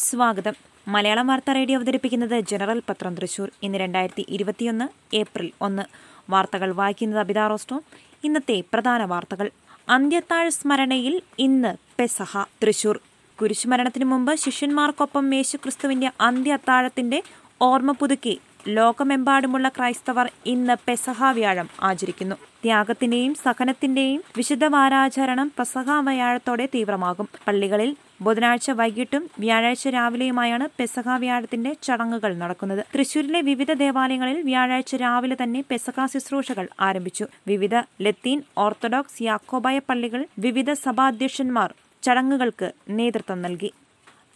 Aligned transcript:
സ്വാഗതം. 0.00 0.52
മലയാളം 0.88 1.26
വാർത്താ 1.26 1.52
റേഡിയോ 1.52 1.78
അവതരിപ്പിക്കുന്നത് 1.78 2.40
ജനറൽ 2.40 2.82
പത്രം 2.88 3.14
തൃശൂർ 3.14 3.50
ഇന്ന് 3.62 3.78
രണ്ടായിരത്തി 3.78 4.26
ഇരുപത്തിയൊന്ന് 4.28 5.16
ഏപ്രിൽ 5.16 5.52
ഒന്ന്. 5.60 5.82
വാർത്തകൾ 6.30 6.72
വായിക്കുന്നത് 6.72 7.20
അബിതാ 7.20 7.48
റോസ്റ്റോ. 7.48 7.80
ഇന്നത്തെ 8.24 8.62
പ്രധാന 8.72 9.04
വാർത്തകൾ. 9.04 9.50
അന്ത്യത്താഴ് 9.88 10.50
സ്മരണയിൽ 10.50 11.22
ഇന്ന് 11.38 11.76
പെസഹ 11.98 12.44
തൃശൂർ. 12.62 13.00
കുരിശുമരണത്തിനു 13.42 14.04
മുമ്പ് 14.04 14.34
ശിഷ്യന്മാർക്കൊപ്പം 14.34 15.34
യേശുക്രിസ്തുവിന്റെ 15.34 16.10
അന്ത്യ 16.20 16.52
അത്താഴത്തിന്റെ 16.52 17.22
ഓർമ്മ 17.62 17.92
പുതുക്കി. 17.92 18.40
ലോകമെമ്പാടുമുള്ള 18.68 19.68
ക്രൈസ്തവർ 19.68 20.30
ഇന്ന് 20.46 20.76
പെസഹ 20.86 21.30
വ്യാഴം 21.30 21.68
ആചരിക്കുന്നു. 21.82 22.36
ത്യാഗത്തിന്റെയും 22.62 23.34
സഹനത്തിന്റെയും 23.34 24.22
വിശുദ്ധ 24.36 24.64
വാരാചരണം 24.64 25.52
പെസഹ 25.58 26.00
വ്യാഴത്തോടെ 26.00 26.66
തീവ്രമാകും. 26.66 27.28
പള്ളികളിൽ 27.48 27.96
ബുധനാഴ്ച 28.22 28.70
വൈകിട്ടും 28.70 29.30
വ്യാഴാഴ്ച 29.40 29.88
രാവിലെയുമായാണ് 29.88 30.68
പെസഹ 30.78 31.16
വ്യാഴത്തിന്റെ 31.16 31.76
ചടങ്ങുകൾ 31.82 32.34
നടക്കുന്നത്. 32.34 32.84
തൃശൂരിലെ 32.94 33.40
വിവിധ 33.40 33.72
ദേവാലയങ്ങളിൽ 33.72 34.42
വ്യാഴാഴ്ച 34.42 34.94
രാവിലെ 34.94 35.36
തന്നെ 35.42 35.64
പെസഹ 35.70 36.06
ശുശ്രൂഷകൾ 36.06 36.68
ആരംഭിച്ചു. 36.80 37.26
വിവിധ 37.46 37.74
ലത്തീൻ 38.00 38.42
ഓർത്തഡോക്സ് 38.58 39.22
യാക്കോബായ 39.22 39.78
പള്ളികൾ 39.78 40.26
വിവിധ 40.38 40.72
സഭാധ്യക്ഷന്മാർ 40.72 41.74
ചടങ്ങുകൾക്ക് 42.02 42.72
നേതൃത്വം 42.88 43.42
നൽകി. 43.42 43.72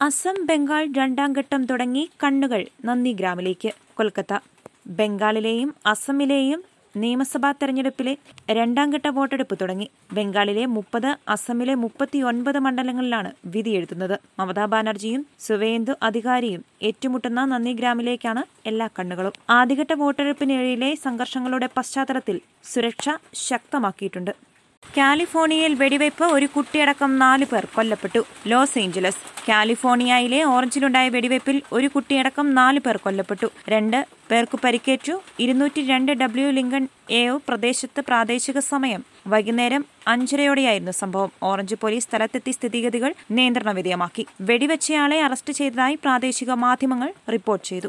അസം 0.05 0.37
ബംഗാൾ 0.49 0.85
രണ്ടാം 0.97 1.31
ഘട്ടം 1.41 1.63
തുടങ്ങി 1.65 2.03
കണ്ണുകൾ 2.23 2.61
നന്ദി 2.87 3.12
ഗ്രാമിലേക്ക്. 3.19 3.71
കൊൽക്കത്ത. 3.99 4.33
ബംഗാളിലെയും 4.99 5.71
അസമിലെയും 5.93 6.61
നിയമസഭാ 7.03 7.51
തെരഞ്ഞെടുപ്പിലെ 7.53 8.12
രണ്ടാം 8.59 8.89
ഘട്ട 8.97 9.09
വോട്ടെടുപ്പ് 9.17 9.57
തുടങ്ങി. 9.61 9.87
ബംഗാളിലെ 10.17 10.65
മുപ്പത് 10.77 11.09
അസമിലെ 11.35 11.75
മുപ്പത്തിയൊൻപത് 11.85 12.59
മണ്ഡലങ്ങളിലാണ് 12.67 13.31
വിധിയെഴുതുന്നത് 13.55 14.17
മമതാ 14.41 14.65
ബാനർജിയും 14.75 15.23
സുവേന്ദു 15.47 15.95
അധികാരിയും 16.09 16.65
ഏറ്റുമുട്ടുന്ന 16.83 17.45
നന്ദിഗ്രാമിലേക്കാണ് 17.53 18.43
എല്ലാ 18.73 18.89
കണ്ണുകളും. 18.98 19.37
ആദ്യഘട്ട 19.59 19.93
വോട്ടെടുപ്പിനിടയിലെ 20.03 20.91
സംഘർഷങ്ങളുടെ 21.06 21.71
പശ്ചാത്തലത്തിൽ 21.77 22.39
സുരക്ഷ 22.73 23.09
ശക്തമാക്കിയിട്ടുണ്ട്. 23.48 24.34
കാലിഫോർണിയയിൽ 24.97 25.75
വെടിവയ്പ് 25.75 26.25
ഒരു 26.25 26.47
കുട്ടിയടക്കം 26.47 27.19
നാല് 27.19 27.45
പേർ 27.45 27.65
കൊല്ലപ്പെട്ടു. 27.65 28.25
ലോസ് 28.47 28.79
ഏഞ്ചലസ് 28.79 29.17
കാലിഫോർണിയയിലെ 29.49 30.45
ഓറഞ്ചിലുണ്ടായ 30.45 31.09
വെടിവയ്പിൽ 31.09 31.63
ഒരു 31.73 31.89
കുട്ടിയടക്കം 31.89 32.55
നാല് 32.55 32.79
പേർ 32.79 32.97
കൊല്ലപ്പെട്ടു. 32.97 33.47
രണ്ട് 33.69 34.07
പേർക്ക് 34.31 34.59
പരിക്കേറ്റു. 34.65 35.23
ഇരുന്നൂറ്റി 35.41 35.87
രണ്ട് 35.87 36.12
ഡബ്ല്യു 36.12 36.51
ലിങ്കൺ 36.51 36.89
എഒ 37.11 37.37
പ്രദേശത്ത് 37.49 38.01
പ്രാദേശിക 38.01 38.59
സമയം 38.59 39.05
വൈകുന്നേരം 39.27 39.85
അഞ്ചരയോടെയായിരുന്നു 40.09 40.93
സംഭവം. 40.93 41.31
ഓറഞ്ച് 41.43 41.75
പോലീസ് 41.75 42.07
സ്ഥലത്തെത്തി 42.07 42.51
സ്ഥിതിഗതികൾ 42.51 43.15
നിയന്ത്രണ 43.31 43.71
വിധേയമാക്കി 43.71 44.27
വെടിവെച്ചയാളെ 44.41 45.23
അറസ്റ്റ് 45.23 45.53
ചെയ്തതായി 45.53 45.95
പ്രാദേശിക 45.95 46.51
മാധ്യമങ്ങൾ 46.51 47.12
റിപ്പോർട്ട് 47.33 47.67
ചെയ്തു. 47.67 47.89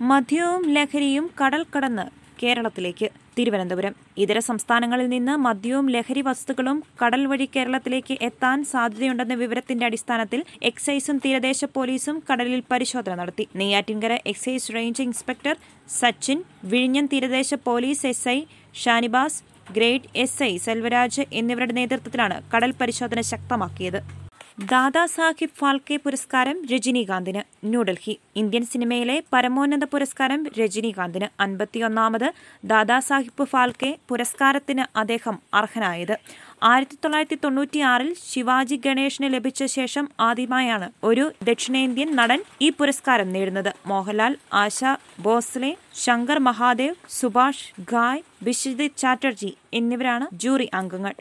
മദ്യവും 0.00 0.68
ലഹരിയും 0.68 1.30
കടൽ 1.44 1.66
കടന്ന് 1.76 2.06
കേരളത്തിലേക്ക്. 2.42 3.21
തിരുവനന്തപുരം. 3.36 3.94
ഇതര 4.22 4.38
സംസ്ഥാനങ്ങളിൽ 4.48 5.08
നിന്ന് 5.12 5.34
മദ്യവും 5.46 5.86
ലഹരി 5.94 6.22
വസ്തുക്കളും 6.28 6.78
കടൽ 7.02 7.22
വഴി 7.30 7.46
കേരളത്തിലേക്ക് 7.54 8.14
എത്താൻ 8.28 8.58
സാധ്യതയുണ്ടെന്ന 8.72 9.34
വിവരത്തിന്റെ 9.42 9.86
അടിസ്ഥാനത്തിൽ 9.88 10.40
എക്സൈസും 10.70 11.18
തീരദേശ 11.26 11.64
പോലീസും 11.76 12.18
കടലിൽ 12.30 12.62
പരിശോധന 12.72 13.14
നടത്തി. 13.20 13.46
Neyyattinkara 13.60 14.12
excise 14.32 14.74
range 14.76 15.02
inspector 15.06 15.56
Sachin 16.00 16.40
വിഴിഞ്ഞം 16.72 17.08
തീരദേശ 17.12 17.54
police 17.68 18.06
S 18.12 18.28
I 18.36 18.38
Shanibas 18.82 19.40
grade 19.76 20.10
S 20.22 20.42
I 20.42 20.52
Selvaraj 20.64 21.24
എന്നിവരുടെ 21.40 21.74
നേതൃത്വത്തിലാണ് 21.78 22.36
കടൽ 22.54 22.70
പരിശോധന 22.80 23.20
ശക്തമാക്കിയത്. 23.32 24.00
ദാദാസാഹിബ് 24.58 25.56
ഫാൽക്കെ 25.58 25.96
പുരസ്കാരം 26.04 26.66
രജനീകാന്തിന്. 26.66 27.66
ന്യൂഡൽഹി. 27.66 28.18
ഇന്ത്യൻ 28.36 28.64
സിനിമയിലെ 28.64 29.22
പരമോന്നത 29.32 29.84
പുരസ്കാരം 29.84 30.46
രജനീകാന്തിന് 30.58 31.42
അൻപത്തിയൊന്നാമത് 31.42 32.32
ദാദാസാഹിബ് 32.64 33.44
ഫാൽക്കെ 33.44 33.98
പുരസ്കാരത്തിന് 34.08 34.98
അദ്ദേഹം 34.98 35.38
അർഹനായത്. 35.54 36.18
ആയിരത്തി 36.62 36.98
തൊള്ളായിരത്തി 37.04 37.38
തൊണ്ണൂറ്റിയാറിൽ 37.44 38.16
ശിവാജി 38.30 38.76
ഗണേഷിന് 38.76 39.34
ലഭിച്ച 39.34 39.64
ശേഷം 39.64 40.08
ആദ്യമായാണ് 40.20 40.90
ഒരു 41.04 41.32
ദക്ഷിണേന്ത്യൻ 41.42 42.16
നടൻ 42.16 42.42
ഈ 42.60 42.70
പുരസ്കാരം 42.70 43.32
നേടുന്നത്. 43.32 43.72
മോഹൻലാൽ 43.86 44.36
ആശ 44.52 44.84
ബോസ്ലെ 45.20 45.76
ശങ്കർ 45.94 46.38
മഹാദേവ് 46.38 46.94
സുഭാഷ് 47.08 47.68
ഗായ് 47.92 48.22
ബിശ്വജിത് 48.42 48.96
ചാറ്റർജി 48.96 49.56
എന്നിവരാണ് 49.74 50.28
ജൂറി 50.32 50.70
അംഗങ്ങൾ. 50.74 51.14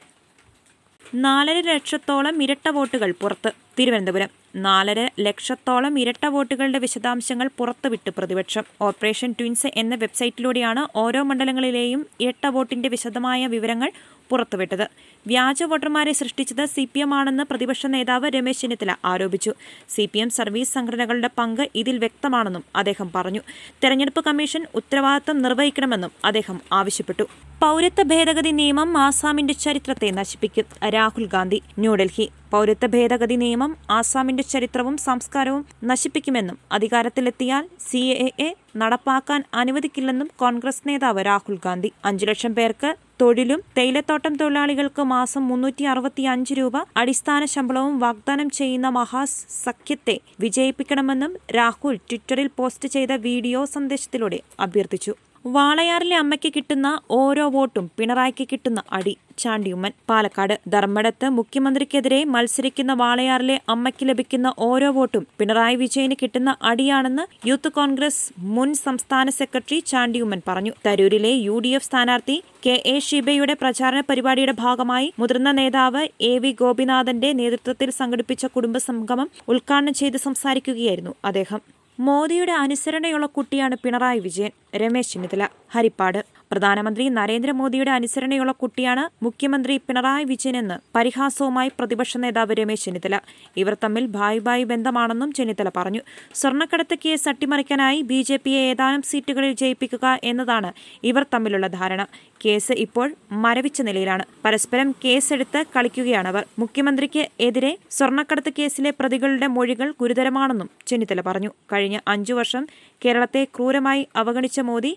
നാലര 1.13 1.61
ലക്ഷത്തോളം 1.61 2.43
ഇരട്ട 2.43 2.69
വോട്ടുകൾ 2.69 3.13
പുറത്ത്. 3.21 3.51
തിരുവനന്തപുരം. 3.79 4.29
നാലര 4.55 5.09
ലക്ഷത്തോളം 5.19 5.99
ഇരട്ട 5.99 6.25
വോട്ടുകളുടെ 6.25 6.79
വിശദാംശങ്ങൾ 6.79 7.49
പുറത്തുവിട്ട് 7.57 8.09
പ്രതിപക്ഷം. 8.09 8.63
ഓപ്പറേഷൻ 8.81 9.35
ട്വിൻസ് 9.39 9.67
എന്ന 9.75 9.95
വെബ്സൈറ്റിലൂടെയാണ് 9.95 10.97
ഓരോ 10.97 11.23
മണ്ഡലങ്ങളിലെയും 11.23 12.07
ഇരട്ട 12.21 12.47
വോട്ടിന്റെ 12.47 12.89
വിശദമായ 12.89 13.47
വിവരങ്ങൾ 13.47 13.91
പുറത്തുവിട്ടത്. 14.31 14.85
വ്യാജ 15.25 15.63
വോട്ടർമാരെ 15.71 16.13
സൃഷ്ടിച്ചത് 16.19 16.63
സി 16.75 16.83
പി 16.93 16.99
എം 17.05 17.11
ആണെന്ന് 17.19 17.43
പ്രതിപക്ഷ 17.49 17.87
നേതാവ് 17.95 18.29
രമേശ് 18.35 18.61
ചെന്നിത്തല 18.61 18.91
ആരോപിച്ചു. 19.11 19.53
സി 19.95 20.05
പി 20.13 20.19
എം 20.23 20.29
സർവീസ് 20.37 20.73
സംഘടനകളുടെ 20.77 21.29
പങ്ക് 21.39 21.63
ഇതിൽ 21.81 21.97
വ്യക്തമാണെന്നും 22.03 22.65
അദ്ദേഹം 22.81 23.07
പറഞ്ഞു. 23.15 23.41
തെരഞ്ഞെടുപ്പ് 23.83 24.23
കമ്മീഷൻ 24.27 24.63
ഉത്തരവാദിത്തം 24.81 25.37
നിർവഹിക്കണമെന്നും 25.45 26.11
അദ്ദേഹം 26.29 26.59
ആവശ്യപ്പെട്ടു. 26.79 27.25
പൗരത്വ 27.63 28.03
ഭേദഗതി 28.11 28.51
നിയമം 28.59 28.91
ആസാമിന്റെ 28.97 29.55
ചരിത്രത്തെ 29.63 30.07
നശിപ്പിക്കും. 30.19 30.65
രാഹുൽ 30.95 31.25
ഗാന്ധി 31.33 31.59
ന്യൂഡൽഹി. 31.79 32.25
പൗരത്വ 32.53 32.87
ഭേദഗതി 32.95 33.35
നിയമം 33.43 33.71
ആസാമിന്റെ 33.97 34.43
ചരിത്രവും 34.53 34.95
സംസ്കാരവും 35.07 35.63
നശിപ്പിക്കുമെന്നും 35.89 36.57
അധികാരത്തിലെത്തിയാൽ 36.77 37.63
സി 37.89 38.01
എ 38.25 38.27
എ 38.47 38.49
നടപ്പാക്കാൻ 38.81 39.41
അനുവദിക്കില്ലെന്നും 39.61 40.29
കോൺഗ്രസ് 40.41 40.83
നേതാവ് 40.89 41.21
രാഹുൽ 41.29 41.57
ഗാന്ധി. 41.65 41.91
അഞ്ചു 42.05 42.25
ലക്ഷം 42.29 42.55
പേർക്ക് 42.55 42.89
തൊഴിലും 43.21 43.59
തേയിലത്തോട്ടം 43.77 44.33
തൊഴിലാളികൾക്ക് 44.37 45.03
മാസം 45.11 45.43
മുന്നൂറ്റി 45.49 45.83
അറുപത്തി 45.91 46.23
അഞ്ച് 46.33 46.53
രൂപ 46.59 46.77
അടിസ്ഥാന 47.01 47.45
ശമ്പളവും 47.53 47.95
വാഗ്ദാനം 48.03 48.47
ചെയ്യുന്ന 48.59 48.89
മഹാസ് 48.97 49.41
സഖ്യത്തെ 49.63 50.15
വിജയിപ്പിക്കണമെന്നും 50.43 51.33
രാഹുൽ 51.57 51.97
ട്വിറ്ററിൽ 52.09 52.49
പോസ്റ്റ് 52.59 52.89
ചെയ്ത 52.95 53.11
വീഡിയോ 53.27 53.59
സന്ദേശത്തിലൂടെ 53.75 54.39
അഭ്യർത്ഥിച്ചു. 54.59 55.13
വാളയാറിലെ 55.45 56.15
അമ്മയ്ക്ക് 56.15 56.49
കിട്ടുന്ന 56.55 56.87
ഓരോ 57.11 57.45
വോട്ടും 57.49 57.91
പിണറായിക്ക് 57.97 58.47
കിട്ടുന്ന 58.51 58.83
അടി. 58.91 59.17
ചാണ്ടിയുമ്മൻ 59.37 59.91
പാലക്കാട്. 60.09 60.53
ധർമ്മടത്ത് 60.69 61.27
മുഖ്യമന്ത്രിക്കെതിരെ 61.29 62.19
മത്സരിക്കുന്ന 62.33 62.93
വാളയാറിലെ 62.93 63.61
അമ്മയ്ക്ക് 63.69 64.09
ലഭിക്കുന്ന 64.09 64.53
ഓരോ 64.57 64.91
വോട്ടും 64.91 65.27
പിണറായി 65.39 65.75
വിജയന് 65.75 66.15
കിട്ടുന്ന 66.21 66.55
അടിയാണെന്ന് 66.61 67.47
യൂത്ത് 67.47 67.71
കോൺഗ്രസ് 67.71 68.23
മുൻ 68.37 68.73
സംസ്ഥാന 68.73 69.29
സെക്രട്ടറി 69.29 69.79
ചാണ്ടിയുമ്മൻ 69.79 70.41
പറഞ്ഞു. 70.47 70.73
തരൂരിലെ 70.85 71.33
യു 71.47 71.57
ഡി 71.59 71.67
എഫ് 71.67 71.85
സ്ഥാനാർത്ഥി 71.85 72.37
കെ 72.65 72.75
എ 72.85 72.99
ഷിബയുടെ 72.99 73.53
പ്രചാരണ 73.53 74.03
പരിപാടിയുടെ 74.09 74.55
ഭാഗമായി 74.63 75.13
മുതിർന്ന 75.19 75.51
നേതാവ് 75.51 76.07
എ 76.21 76.33
വി 76.37 76.51
ഗോപിനാഥന്റെ 76.51 77.31
നേതൃത്വത്തിൽ 77.33 77.89
സംഘടിപ്പിച്ച 77.89 78.45
കുടുംബ 78.45 78.77
സംഗമം 78.77 79.29
ഉദ്ഘാടനം 79.47 79.93
ചെയ്ത് 79.93 80.17
സംസാരിക്കുകയായിരുന്നു 80.17 81.15
അദ്ദേഹം. 81.25 81.80
മോദിയുടെ 81.99 82.51
അനുസരണയുള്ള 82.51 83.25
കുട്ടിയാണ് 83.25 83.75
പിണറായി 83.83 84.19
വിജയൻ. 84.19 84.51
രമേശ് 84.75 85.13
ചെന്നിത്തല. 85.13 85.47
ഹരിപ്പാട്. 85.73 86.21
പ്രധാനമന്ത്രി 86.51 87.03
നരേന്ദ്രമോദിയുടെ 87.17 87.91
അനുസരണയുള്ള 87.91 88.51
കുട്ടിയാണ് 88.51 89.03
മുഖ്യമന്ത്രി 89.25 89.75
പിണറായി 89.87 90.23
വിജയനെന്ന് 90.23 90.75
പരിഹാസവുമായി 90.95 91.69
പ്രതിപക്ഷ 91.79 92.17
നേതാവ് 92.17 92.55
രമേശ് 92.59 92.85
ചെന്നിത്തല. 92.85 93.15
ഇവർ 93.57 93.73
തമ്മിൽ 93.83 94.05
ഭായ് 94.15 94.39
ഭായ് 94.39 94.65
ബന്ധമാണെന്നും 94.71 95.29
ചെന്നിത്തല 95.37 95.71
പറഞ്ഞു. 95.77 96.01
സ്വർണക്കടത്ത് 96.39 96.97
കേസ് 97.05 97.29
അട്ടിമറിക്കാനായി 97.29 98.01
ബി 98.01 98.19
ജെ 98.21 98.37
പിയെ 98.37 98.63
ഏതാനും 98.71 99.01
സീറ്റുകളിൽ 99.01 99.53
ജയിപ്പിക്കുക 99.61 100.19
എന്നതാണ് 100.23 100.71
ഇവർ 101.03 101.25
തമ്മിലുള്ള 101.33 101.67
ധാരണ. 101.77 102.01
കേസ് 102.45 102.73
ഇപ്പോൾ 102.85 103.07
മരവിച്ച 103.43 103.81
നിലയിലാണ്. 103.81 104.23
പരസ്പരം 104.45 104.91
കേസെടുത്ത് 105.05 105.59
കളിക്കുകയാണവർ. 105.75 106.43
മുഖ്യമന്ത്രിക്ക് 106.59 107.23
എതിരെ 107.47 107.71
സ്വർണക്കടത്ത് 107.97 108.53
കേസിലെ 108.59 108.93
പ്രതികളുടെ 108.99 109.47
മൊഴികൾ 109.47 109.93
ഗുരുതരമാണെന്നും 110.01 110.69
ചെന്നിത്തല 110.87 111.21
പറഞ്ഞു. 111.21 111.51
കഴിഞ്ഞ 111.73 111.97
അഞ്ചു 112.07 112.33
വർഷം 112.33 112.63
കേരളത്തെ 113.05 113.43
ക്രൂരമായി 113.55 114.07
അവഗണിച്ച 114.15 114.59
മോദി 114.59 114.93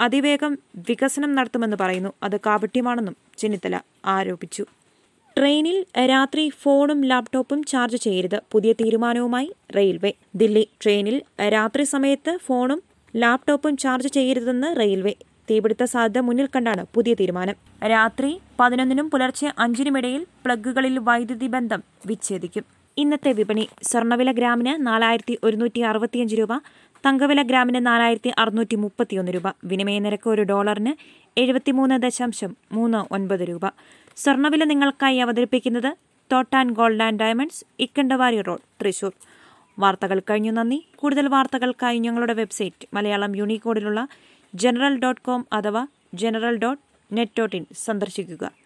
അതിവേഗം 0.00 0.58
വികസനം 0.76 1.34
നടത്തുമെന്ന് 1.34 1.76
പറയുന്നു. 1.80 2.12
അത് 2.22 2.36
കാപട്യമാണെന്നും 2.36 3.16
ചെന്നിത്തല 3.38 3.80
ആരോപിച്ചു. 4.06 4.66
ട്രെയിനിൽ 5.38 5.84
രാത്രി 6.06 6.52
ഫോണും 6.62 7.04
ലാപ്ടോപ്പും 7.04 7.64
ചാർജ് 7.64 7.96
ചെയ്യരുത്. 7.96 8.40
പുതിയ 8.52 8.72
തീരുമാനവുമായി 8.72 9.52
റെയിൽവേ. 9.76 10.12
ദില്ലി 10.34 10.68
ട്രെയിനിൽ 10.82 11.22
രാത്രി 11.48 11.84
സമയത്ത് 11.84 12.38
ഫോണും 12.46 12.82
ലാപ്ടോപ്പും 13.16 13.76
ചാർജ് 13.76 14.08
ചെയ്യരുതെന്ന് 14.08 14.80
റെയിൽവേ. 14.80 15.14
തീപിടുത്ത 15.50 15.84
സാധ്യത 15.84 16.22
മുന്നിൽ 16.22 16.48
കണ്ടാണ് 16.56 16.86
പുതിയ 16.94 17.14
തീരുമാനം. 17.14 17.54
രാത്രി 17.86 18.40
പതിനൊന്നിനും 18.60 19.10
പുലർച്ചെ 19.10 19.52
അഞ്ചിനുമിടയിൽ 19.58 20.26
പ്ലഗുകളിൽ 20.44 20.98
വൈദ്യുതി 20.98 21.46
ബന്ധം 21.46 21.82
വിച്ഛേദിക്കും. 22.06 22.64
ഇന്നത്തെ 22.96 23.32
വിപണി 23.32 23.68
സ്വർണവില 23.82 24.32
ഗ്രാമിന് 24.32 24.86
നാലായിരത്തി 24.86 25.38
ഒരുന്നൂറ്റി 25.44 25.80
അറുപത്തിയഞ്ച് 25.80 26.36
രൂപ 26.36 26.48
തങ്കവില 27.06 27.42
ഗ്രാമിന് 27.42 27.86
നാലായിരത്തി 27.86 28.32
അറുന്നൂറ്റി 28.38 28.74
മുപ്പത്തിയൊന്ന് 28.74 29.32
രൂപ. 29.32 29.52
വിനിമയ 29.64 29.98
നിരക്ക് 29.98 30.30
ഒരു 30.30 30.42
ഡോളറിന് 30.42 30.92
എഴുപത്തിമൂന്ന് 31.40 32.02
ദശാംശം 32.02 32.56
മൂന്ന് 32.72 33.14
ഒൻപത് 33.14 33.40
രൂപ. 33.40 33.68
സ്വർണവില 34.16 34.64
നിങ്ങൾക്കായി 34.64 35.16
അവതരിപ്പിക്കുന്നത് 35.16 35.96
Thottan 36.32 36.70
gold 36.70 37.02
and 37.02 37.20
diamonds 37.20 37.64
Ikkandavari 37.80 38.42
road 38.42 38.84
Thrissur. 38.84 39.12
വാർത്തകൾ 39.78 40.22
കഴിഞ്ഞു. 40.30 40.50
നന്ദി. 40.50 40.86
കൂടുതൽ 40.96 41.28
വാർത്തകൾക്കായി 41.28 41.98
ഞങ്ങളുടെ 41.98 42.32
വെബ്സൈറ്റ് 42.32 42.86
മലയാളം 42.94 43.36
യൂണിക്കോഡിലുള്ള 43.36 44.08
ജനറൽ 44.54 44.98
ഡോട്ട് 44.98 45.20
കോം 45.20 45.46
അഥവാ 45.52 45.86
general 46.14 46.56
dot 46.58 46.82
net 47.16 47.32
dot 47.38 47.56
in 47.56 47.66
സന്ദർശിക്കുക. 47.72 48.63